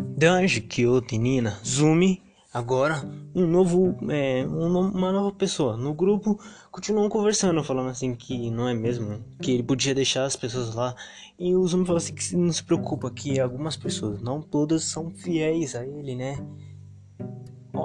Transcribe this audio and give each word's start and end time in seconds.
Danji, 0.00 0.60
Kyoto 0.60 1.14
e 1.14 1.18
Nina, 1.18 1.58
Zumi, 1.64 2.22
agora 2.52 3.02
um 3.34 3.46
novo, 3.46 3.96
é, 4.10 4.46
uma 4.46 5.12
nova 5.12 5.32
pessoa. 5.32 5.76
No 5.76 5.94
grupo 5.94 6.38
continuam 6.70 7.08
conversando, 7.08 7.62
falando 7.62 7.90
assim 7.90 8.14
que 8.14 8.50
não 8.50 8.68
é 8.68 8.74
mesmo, 8.74 9.24
que 9.40 9.52
ele 9.52 9.62
podia 9.62 9.94
deixar 9.94 10.24
as 10.24 10.36
pessoas 10.36 10.74
lá. 10.74 10.94
E 11.38 11.54
o 11.54 11.66
Zumi 11.66 11.86
fala 11.86 11.98
assim 11.98 12.14
que 12.14 12.36
não 12.36 12.52
se 12.52 12.62
preocupa, 12.62 13.10
que 13.10 13.40
algumas 13.40 13.76
pessoas, 13.76 14.20
não 14.20 14.42
todas 14.42 14.84
são 14.84 15.10
fiéis 15.10 15.74
a 15.74 15.86
ele, 15.86 16.14
né? 16.14 16.38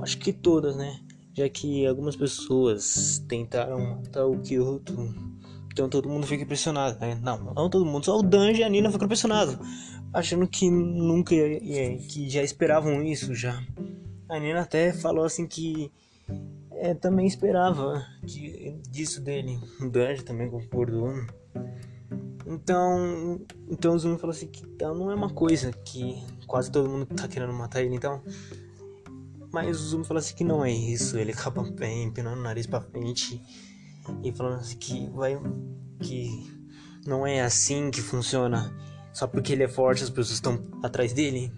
Acho 0.02 0.18
que 0.18 0.34
todas, 0.34 0.76
né? 0.76 1.00
Já 1.34 1.48
que 1.50 1.86
algumas 1.86 2.16
pessoas 2.16 3.24
tentaram 3.28 3.80
matar 3.80 4.26
o 4.26 4.40
Kyoto, 4.40 4.94
então 5.76 5.90
todo 5.90 6.08
mundo 6.08 6.26
fica 6.26 6.42
impressionado, 6.42 6.98
né? 7.02 7.20
Não, 7.22 7.38
não 7.54 7.70
todo 7.70 7.86
mundo, 7.86 8.06
só 8.06 8.18
o 8.18 8.24
Danji 8.24 8.62
e 8.62 8.64
a 8.64 8.70
Nina 8.70 8.90
ficam 8.90 9.08
impressionados 9.08 9.58
achando 10.14 10.48
que 10.48 10.72
nunca 10.72 11.36
ia, 11.36 11.98
que 11.98 12.30
já 12.30 12.42
esperavam 12.42 13.04
isso 13.04 13.36
já. 13.36 13.62
A 14.30 14.40
Nina 14.40 14.62
até 14.62 14.94
falou 14.94 15.26
assim 15.26 15.46
que 15.46 15.92
é, 16.72 16.94
também 16.94 17.28
esperava 17.28 18.06
que, 18.26 18.80
disso 18.90 19.20
dele. 19.22 19.60
O 19.82 19.90
Danji 19.90 20.24
também 20.24 20.50
concordou. 20.50 21.12
Então, 22.48 23.42
então 23.70 23.96
o 23.96 24.00
Zumi 24.00 24.18
falou 24.18 24.34
assim 24.34 24.48
que 24.48 24.64
então, 24.64 24.96
não 24.96 25.12
é 25.12 25.16
uma 25.16 25.30
coisa 25.30 25.74
que 25.74 26.24
quase 26.48 26.72
todo 26.72 26.90
mundo 26.90 27.06
tá 27.08 27.28
querendo 27.28 27.52
matar 27.52 27.84
ele, 27.84 27.96
então. 27.96 28.24
Mas 29.52 29.78
o 29.82 29.84
Zumi 29.84 30.06
falou 30.06 30.20
assim 30.20 30.36
que 30.36 30.46
não 30.46 30.64
é 30.64 30.72
isso. 30.72 31.18
Ele 31.18 31.34
acaba 31.34 31.62
empinando 31.62 32.40
o 32.40 32.44
nariz 32.44 32.66
pra 32.66 32.80
frente 32.80 33.42
e 34.24 34.32
falando 34.32 34.60
assim 34.60 34.78
que 34.78 35.10
vai. 35.10 35.40
que 36.02 36.54
não 37.06 37.26
é 37.26 37.42
assim 37.42 37.92
que 37.92 38.02
funciona 38.02 38.74
só 39.16 39.26
porque 39.28 39.54
ele 39.54 39.64
é 39.64 39.68
forte 39.68 40.04
as 40.04 40.10
pessoas 40.10 40.32
estão 40.32 40.62
atrás 40.84 41.14
dele. 41.14 41.52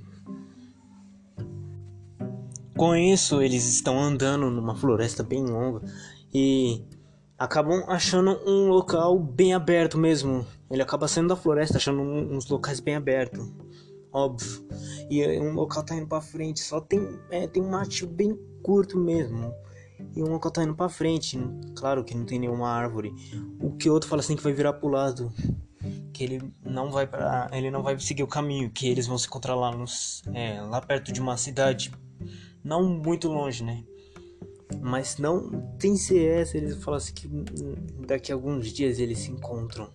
Com 2.77 2.95
isso, 2.95 3.41
eles 3.41 3.67
estão 3.67 3.99
andando 3.99 4.51
numa 4.51 4.75
floresta 4.75 5.23
bem 5.23 5.43
longa 5.43 5.81
e 6.31 6.85
acabam 7.35 7.83
achando 7.87 8.39
um 8.45 8.67
local 8.67 9.17
bem 9.17 9.55
aberto 9.55 9.97
mesmo. 9.97 10.45
Ele 10.69 10.83
acaba 10.83 11.07
saindo 11.07 11.29
da 11.29 11.35
floresta 11.35 11.77
achando 11.77 12.01
uns 12.01 12.47
locais 12.47 12.79
bem 12.79 12.95
abertos, 12.95 13.51
óbvio. 14.13 14.67
E 15.09 15.25
um 15.39 15.53
local 15.53 15.83
tá 15.83 15.95
indo 15.95 16.05
para 16.05 16.21
frente, 16.21 16.59
só 16.59 16.79
tem 16.79 17.19
é, 17.31 17.47
tem 17.47 17.63
um 17.63 17.71
matinho 17.71 18.11
bem 18.11 18.37
curto 18.61 18.99
mesmo. 18.99 19.51
E 20.15 20.23
um 20.23 20.27
local 20.27 20.51
tá 20.51 20.63
indo 20.63 20.75
para 20.75 20.89
frente, 20.89 21.39
claro 21.75 22.03
que 22.03 22.15
não 22.15 22.25
tem 22.25 22.39
nenhuma 22.39 22.69
árvore. 22.69 23.13
O 23.59 23.71
que 23.71 23.89
outro 23.89 24.09
fala 24.09 24.21
assim 24.21 24.35
que 24.35 24.43
vai 24.43 24.53
virar 24.53 24.73
pro 24.73 24.89
lado 24.89 25.31
que 26.11 26.23
ele 26.23 26.53
não 26.65 26.91
vai 26.91 27.05
para 27.05 27.49
ele 27.53 27.69
não 27.69 27.83
vai 27.83 27.97
seguir 27.99 28.23
o 28.23 28.27
caminho 28.27 28.71
que 28.71 28.89
eles 28.89 29.05
vão 29.05 29.17
se 29.17 29.27
encontrar 29.27 29.55
lá 29.55 29.71
nos 29.71 30.23
é, 30.33 30.59
lá 30.61 30.81
perto 30.81 31.13
de 31.13 31.21
uma 31.21 31.37
cidade 31.37 31.91
não 32.63 32.83
muito 32.83 33.27
longe 33.27 33.63
né 33.63 33.83
mas 34.81 35.17
não 35.17 35.49
tem 35.77 35.95
CS 35.95 36.55
eles 36.55 36.83
falam 36.83 36.97
assim 36.97 37.13
que 37.13 37.29
daqui 38.05 38.31
a 38.31 38.35
alguns 38.35 38.73
dias 38.73 38.99
eles 38.99 39.19
se 39.19 39.31
encontram 39.31 39.89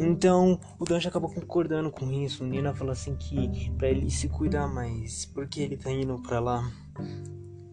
então 0.00 0.58
o 0.78 0.84
Danjo 0.86 1.10
acaba 1.10 1.28
concordando 1.28 1.90
com 1.90 2.10
isso. 2.10 2.42
O 2.42 2.46
Nina 2.46 2.74
fala 2.74 2.92
assim 2.92 3.14
que 3.14 3.70
para 3.72 3.86
ele 3.86 4.10
se 4.10 4.30
cuidar 4.30 4.66
mais, 4.66 5.26
porque 5.26 5.60
ele 5.60 5.76
tá 5.76 5.92
indo 5.92 6.18
para 6.22 6.40
lá. 6.40 6.72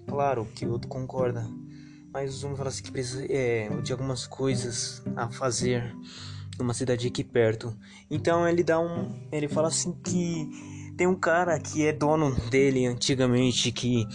Claro 0.07 0.47
que 0.55 0.65
o 0.65 0.71
outro 0.71 0.87
concorda, 0.87 1.47
mas 2.13 2.33
o 2.33 2.37
Zumi 2.37 2.55
fala 2.55 2.69
assim 2.69 2.83
que 2.83 2.91
precisa 2.91 3.25
é, 3.29 3.69
de 3.81 3.91
algumas 3.91 4.25
coisas 4.25 5.03
a 5.15 5.29
fazer 5.29 5.95
numa 6.57 6.73
cidade 6.73 7.07
aqui 7.07 7.23
perto. 7.23 7.77
Então 8.09 8.47
ele 8.47 8.63
dá 8.63 8.79
um, 8.79 9.27
ele 9.31 9.47
fala 9.47 9.67
assim 9.67 9.93
que 10.03 10.49
tem 10.97 11.05
um 11.05 11.15
cara 11.15 11.59
que 11.59 11.85
é 11.85 11.93
dono 11.93 12.35
dele 12.49 12.85
antigamente 12.87 13.71
que 13.71 14.07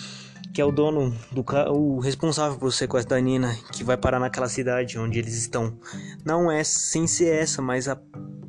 que 0.52 0.60
é 0.60 0.64
o 0.64 0.70
dono 0.70 1.16
do 1.30 1.42
o 1.72 1.98
responsável 1.98 2.58
pelo 2.58 2.70
sequestro 2.70 3.14
da 3.14 3.20
Nina, 3.20 3.56
que 3.72 3.82
vai 3.82 3.96
parar 3.96 4.20
naquela 4.20 4.48
cidade 4.50 4.98
onde 4.98 5.18
eles 5.18 5.34
estão. 5.34 5.78
Não 6.26 6.50
é 6.50 6.62
sem 6.62 7.06
ser 7.06 7.34
essa, 7.34 7.62
mas 7.62 7.88
a 7.88 7.96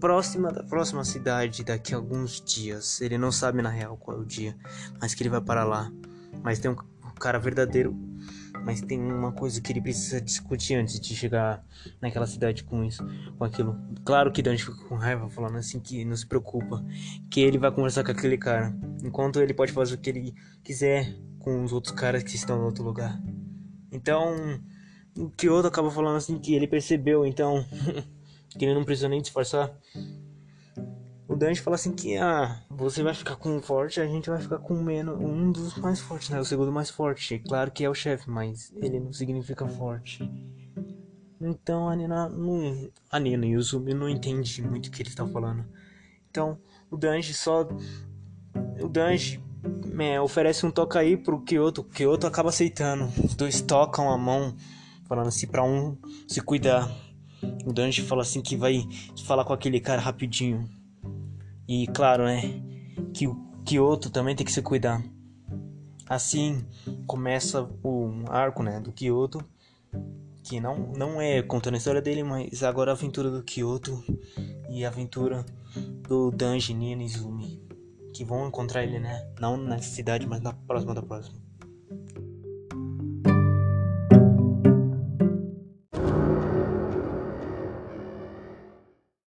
próxima 0.02 0.52
da 0.52 0.64
próxima 0.64 1.06
cidade 1.06 1.64
daqui 1.64 1.94
a 1.94 1.98
alguns 1.98 2.42
dias. 2.42 3.00
Ele 3.00 3.18
não 3.18 3.32
sabe 3.32 3.62
na 3.62 3.70
real 3.70 3.96
qual 3.96 4.18
é 4.18 4.20
o 4.20 4.26
dia, 4.26 4.54
mas 5.00 5.16
que 5.16 5.24
ele 5.24 5.30
vai 5.30 5.40
para 5.40 5.64
lá. 5.64 5.90
Mas 6.44 6.60
tem 6.60 6.72
um 6.72 6.76
cara 7.20 7.40
verdadeiro 7.40 7.96
mas 8.64 8.82
tem 8.82 9.00
uma 9.00 9.32
coisa 9.32 9.62
que 9.62 9.72
ele 9.72 9.82
precisa 9.82 10.22
discutir 10.22 10.76
antes 10.76 11.00
de 11.00 11.16
chegar 11.16 11.64
naquela 12.02 12.26
cidade 12.26 12.64
com 12.64 12.84
isso, 12.84 13.06
com 13.38 13.44
aquilo. 13.44 13.78
Claro 14.06 14.32
que 14.32 14.42
Dante 14.42 14.64
fica 14.64 14.78
com 14.88 14.96
raiva, 14.96 15.30
falando 15.30 15.58
assim 15.58 15.80
que 15.80 16.06
não 16.06 16.16
se 16.16 16.26
preocupa, 16.26 16.84
que 17.30 17.42
ele 17.42 17.58
vai 17.58 17.72
conversar 17.72 18.04
com 18.04 18.12
aquele 18.12 18.38
cara, 18.38 18.74
enquanto 19.04 19.42
ele 19.42 19.54
pode 19.54 19.72
fazer 19.72 19.96
o 19.96 19.98
que 19.98 20.10
ele 20.10 20.34
quiser 20.64 21.14
com 21.40 21.64
os 21.64 21.74
outros 21.74 21.94
caras 21.94 22.24
que 22.24 22.36
estão 22.36 22.58
no 22.58 22.66
outro 22.66 22.84
lugar. 22.84 23.22
Então, 23.92 24.62
o 25.18 25.30
Kyoto 25.30 25.68
acaba 25.68 25.92
falando 25.92 26.16
assim 26.16 26.40
que 26.40 26.56
ele 26.56 26.68
percebeu, 26.68 27.26
então, 27.26 27.66
que 28.58 28.64
ele 28.64 28.74
não 28.74 28.86
precisa 28.86 29.10
nem 29.10 29.22
disfarçar 29.22 29.78
o 31.28 31.36
Dante 31.36 31.62
fala 31.62 31.76
assim 31.76 31.94
que 31.94 32.18
ah, 32.18 32.62
você 32.70 33.02
vai 33.02 33.14
ficar 33.14 33.36
com 33.36 33.56
um 33.56 33.62
forte, 33.62 34.02
a 34.02 34.06
gente 34.06 34.30
vai 34.30 34.42
ficar 34.42 34.60
com 34.60 34.76
menos, 34.76 35.20
um 35.20 35.52
dos 35.52 35.76
mais 35.78 36.00
fortes, 36.00 36.30
né? 36.30 36.40
O 36.40 36.46
segundo 36.46 36.72
mais 36.72 36.90
forte. 36.90 37.40
Claro 37.40 37.72
que 37.72 37.84
é 37.84 37.90
o 37.90 37.94
chefe, 37.94 38.30
mas 38.30 38.74
ele 38.76 39.00
não 39.00 39.14
significa 39.14 39.68
forte. 39.68 40.30
Então 41.40 41.90
a 41.90 41.96
Nina 41.96 42.30
não, 42.30 42.90
a 43.10 43.20
Nina 43.20 43.46
e 43.46 43.56
o 43.56 43.62
Zumi 43.62 43.94
não 43.94 44.08
entende 44.08 44.62
muito 44.62 44.88
o 44.88 44.92
que 44.92 45.02
ele 45.02 45.10
está 45.10 45.26
falando. 45.28 45.66
Então 46.30 46.58
o 46.90 46.98
Danji 46.98 47.34
só 47.34 47.68
o 48.82 48.88
Danji 48.88 49.44
é, 50.00 50.20
oferece 50.20 50.66
um 50.66 50.72
toca 50.72 51.00
aí 51.00 51.16
pro 51.16 51.42
Kyoto, 51.42 51.82
o 51.82 51.84
Kyoto 51.84 52.28
acaba 52.28 52.50
aceitando. 52.50 53.06
Os 53.24 53.36
dois 53.36 53.62
tocam 53.62 54.10
a 54.10 54.18
mão, 54.18 54.56
falando 55.08 55.28
assim 55.28 55.48
para 55.48 55.64
um 55.64 55.98
se 56.28 56.42
cuidar. 56.42 56.92
O 57.66 57.74
Danji 57.74 58.02
fala 58.02 58.22
assim 58.22 58.42
que 58.42 58.56
vai 58.56 58.88
falar 59.26 59.46
com 59.46 59.54
aquele 59.54 59.80
cara 59.80 60.02
rapidinho. 60.02 60.70
E 61.68 61.88
claro, 61.88 62.26
né, 62.26 62.42
que 63.14 63.28
o 63.28 63.36
Kyoto 63.66 64.10
também 64.10 64.36
tem 64.36 64.46
que 64.46 64.52
se 64.52 64.62
cuidar. 64.62 65.04
Assim 66.08 66.66
começa 67.08 67.64
o 67.84 68.26
arco, 68.28 68.62
né, 68.62 68.80
do 68.80 68.92
Kyoto, 68.92 69.44
que 70.44 70.60
não 70.60 70.92
não 70.94 71.22
é 71.22 71.42
contando 71.42 71.76
a 71.76 71.78
história 71.78 72.02
dele, 72.02 72.24
mas 72.24 72.64
agora 72.64 72.92
a 72.92 72.94
aventura 72.94 73.32
do 73.32 73.44
Kyoto 73.44 74.04
e 74.70 74.84
a 74.84 74.90
aventura 74.90 75.46
do 76.08 76.30
Danji 76.32 76.74
Nina 76.74 77.04
Izumi, 77.04 77.62
que 78.14 78.26
vão 78.26 78.48
encontrar 78.48 78.84
ele, 78.84 79.00
né, 79.00 79.26
não 79.40 79.58
nessa 79.58 79.90
cidade, 79.90 80.28
mas 80.28 80.42
na 80.42 80.54
próxima 80.54 80.94
da 80.94 81.02
próxima. 81.02 81.43